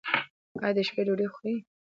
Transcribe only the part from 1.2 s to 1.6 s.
خورئ؟